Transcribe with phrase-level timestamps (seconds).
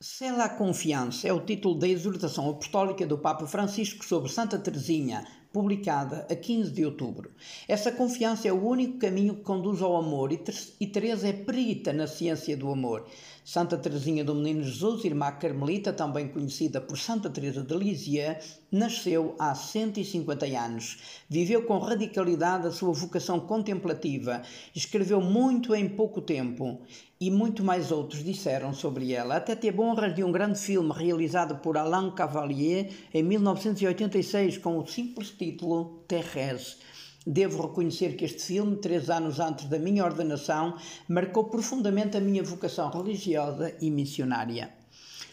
[0.00, 5.26] C'est la confiança é o título da exortação apostólica do Papa Francisco sobre Santa Teresinha,
[5.52, 7.32] publicada a 15 de outubro.
[7.66, 12.06] Essa confiança é o único caminho que conduz ao amor e Teresa é perita na
[12.06, 13.08] ciência do amor.
[13.50, 19.34] Santa Teresinha do Menino Jesus, irmã carmelita, também conhecida por Santa Teresa de Lisieux, nasceu
[19.38, 20.98] há 150 anos.
[21.30, 24.42] Viveu com radicalidade a sua vocação contemplativa,
[24.74, 26.82] escreveu muito em pouco tempo
[27.18, 29.36] e muito mais outros disseram sobre ela.
[29.36, 34.86] Até teve honras de um grande filme realizado por Alain Cavalier em 1986 com o
[34.86, 36.76] simples título Thérèse.
[37.30, 42.42] Devo reconhecer que este filme, três anos antes da minha ordenação, marcou profundamente a minha
[42.42, 44.72] vocação religiosa e missionária.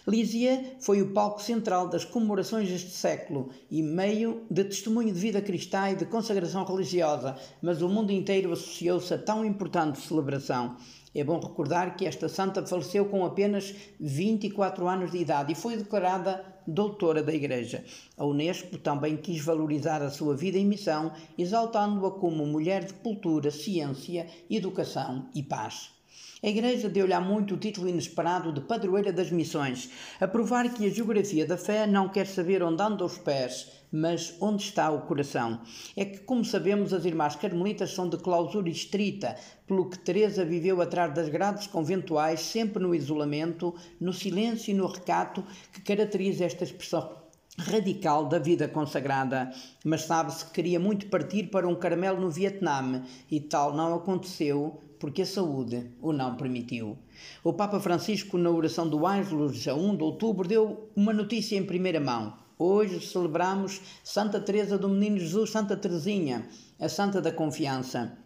[0.06, 5.42] Lisieux foi o palco central das comemorações deste século e meio de testemunho de vida
[5.42, 10.76] cristã e de consagração religiosa, mas o mundo inteiro associou-se a tão importante celebração.
[11.16, 15.78] É bom recordar que esta santa faleceu com apenas 24 anos de idade e foi
[15.78, 17.86] declarada doutora da Igreja.
[18.18, 23.50] A Unesco também quis valorizar a sua vida e missão, exaltando-a como mulher de cultura,
[23.50, 25.95] ciência, educação e paz.
[26.44, 30.86] A Igreja deu-lhe há muito o título inesperado de padroeira das missões, a provar que
[30.86, 35.02] a geografia da fé não quer saber onde andam os pés, mas onde está o
[35.02, 35.62] coração.
[35.96, 40.82] É que, como sabemos, as irmãs carmelitas são de clausura estrita, pelo que Teresa viveu
[40.82, 45.44] atrás das grades conventuais, sempre no isolamento, no silêncio e no recato
[45.74, 47.26] que caracteriza esta expressão
[47.58, 49.50] radical da vida consagrada,
[49.84, 54.82] mas sabe-se que queria muito partir para um Carmelo no Vietnã e tal não aconteceu
[55.06, 56.98] porque a saúde o não permitiu.
[57.44, 61.64] O Papa Francisco, na oração do Ângelus, a 1 de outubro, deu uma notícia em
[61.64, 62.34] primeira mão.
[62.58, 68.18] Hoje celebramos Santa Teresa do Menino Jesus, Santa Teresinha, a Santa da Confiança.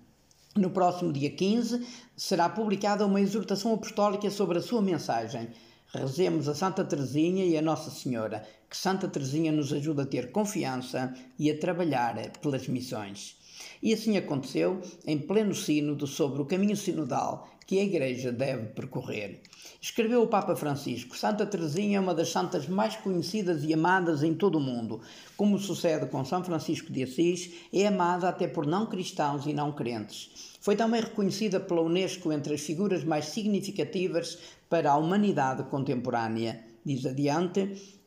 [0.56, 1.86] No próximo dia 15
[2.16, 5.50] será publicada uma exortação apostólica sobre a sua mensagem.
[5.94, 10.32] Rezemos a Santa Teresinha e a Nossa Senhora, que Santa Teresinha nos ajude a ter
[10.32, 13.38] confiança e a trabalhar pelas missões.
[13.82, 19.42] E assim aconteceu em pleno sínodo sobre o caminho sinodal que a Igreja deve percorrer.
[19.80, 24.34] Escreveu o Papa Francisco: Santa Teresinha é uma das santas mais conhecidas e amadas em
[24.34, 25.02] todo o mundo.
[25.38, 29.72] Como sucede com São Francisco de Assis, é amada até por não cristãos e não
[29.72, 30.58] crentes.
[30.60, 36.66] Foi também reconhecida pela Unesco entre as figuras mais significativas para a humanidade contemporânea.
[36.84, 37.99] Diz adiante,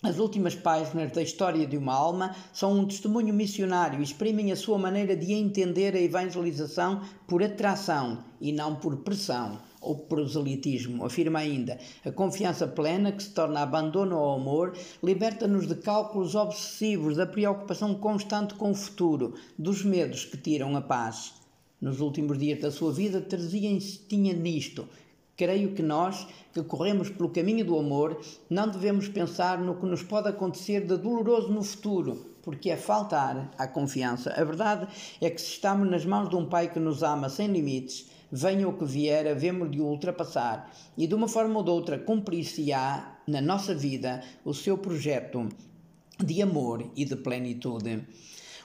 [0.00, 4.56] as últimas páginas da história de uma alma são um testemunho missionário e exprimem a
[4.56, 11.04] sua maneira de entender a evangelização por atração e não por pressão ou proselitismo.
[11.04, 17.16] Afirma ainda: a confiança plena, que se torna abandono ao amor, liberta-nos de cálculos obsessivos,
[17.16, 21.34] da preocupação constante com o futuro, dos medos que tiram a paz.
[21.80, 24.88] Nos últimos dias da sua vida, Teresia insistia nisto
[25.38, 30.02] Creio que nós, que corremos pelo caminho do amor, não devemos pensar no que nos
[30.02, 34.32] pode acontecer de doloroso no futuro, porque é faltar à confiança.
[34.36, 34.88] A verdade
[35.20, 38.68] é que se estamos nas mãos de um Pai que nos ama sem limites, venha
[38.68, 43.20] o que vier, havemos de o ultrapassar e de uma forma ou de outra cumprir-se-á
[43.24, 45.48] na nossa vida o seu projeto
[46.18, 48.02] de amor e de plenitude.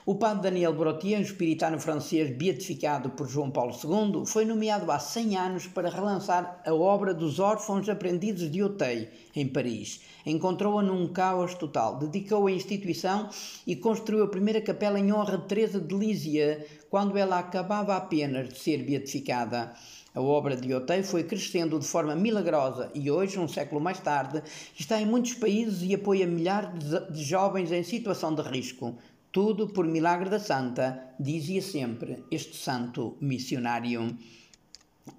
[0.06, 4.98] O padre Daniel Brottier, um espiritano francês beatificado por João Paulo II, foi nomeado há
[4.98, 10.02] 100 anos para relançar a obra dos órfãos aprendizes de Auteuil, em Paris.
[10.26, 13.30] Encontrou-a num caos total, dedicou a instituição
[13.66, 18.50] e construiu a primeira capela em honra de Teresa de Lisieux, quando ela acabava apenas
[18.50, 19.72] de ser beatificada.
[20.14, 24.42] A obra de Auteuil foi crescendo de forma milagrosa e hoje, um século mais tarde,
[24.78, 26.70] está em muitos países e apoia milhares
[27.10, 28.96] de jovens em situação de risco.
[29.34, 34.16] Tudo por milagre da Santa, dizia sempre este santo missionário.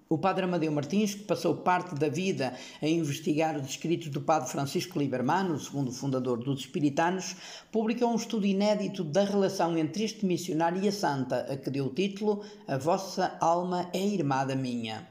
[0.07, 4.51] O padre Amadeu Martins, que passou parte da vida a investigar os escritos do padre
[4.51, 7.35] Francisco Liberman, o segundo fundador dos Espiritanos,
[7.71, 11.88] publicou um estudo inédito da relação entre este missionário e a santa, a que deu
[11.88, 15.07] o título A Vossa Alma é Irmã da Minha.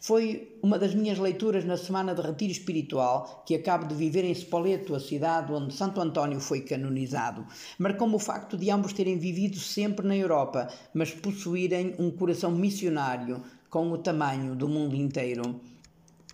[0.00, 4.32] Foi uma das minhas leituras na semana de retiro espiritual que acabo de viver em
[4.32, 7.44] Spoleto, a cidade onde Santo António foi canonizado.
[7.78, 13.42] Marcou-me o facto de ambos terem vivido sempre na Europa, mas possuírem um coração missionário
[13.70, 15.60] com o tamanho do mundo inteiro.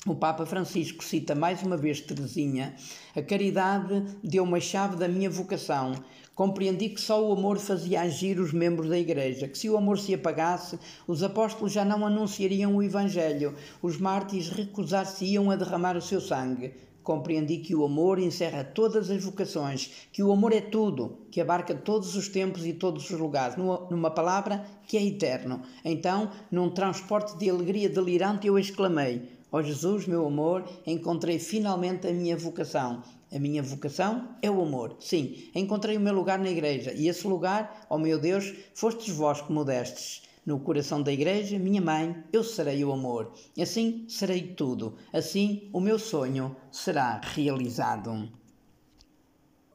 [0.06, 2.74] O Papa Francisco cita mais uma vez Teresinha:
[3.16, 5.94] A caridade deu-me a chave da minha vocação.
[6.34, 9.98] Compreendi que só o amor fazia agir os membros da Igreja, que se o amor
[9.98, 16.02] se apagasse, os apóstolos já não anunciariam o Evangelho, os mártires recusar-se-iam a derramar o
[16.02, 16.74] seu sangue.
[17.04, 21.74] Compreendi que o amor encerra todas as vocações, que o amor é tudo, que abarca
[21.74, 25.60] todos os tempos e todos os lugares, numa palavra que é eterno.
[25.84, 32.08] Então, num transporte de alegria delirante, eu exclamei: Ó oh Jesus, meu amor, encontrei finalmente
[32.08, 33.02] a minha vocação.
[33.32, 34.96] A minha vocação é o amor.
[34.98, 39.14] Sim, encontrei o meu lugar na igreja, e esse lugar, ó oh meu Deus, fostes
[39.14, 40.22] vós que mo destes.
[40.46, 43.32] No coração da igreja, minha mãe, eu serei o amor.
[43.58, 44.96] Assim serei tudo.
[45.10, 48.28] Assim o meu sonho será realizado.